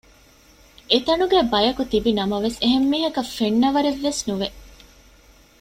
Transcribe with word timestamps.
އެތަނުގައި 0.91 1.49
ބަޔަކު 1.51 1.83
ތިބިނަމަވެސް 1.91 2.57
އެހެންމީހަކަށް 2.63 3.31
ފެންނަވަރެއް 3.37 4.01
ވެސް 4.05 4.21
ނުވެ 4.27 4.47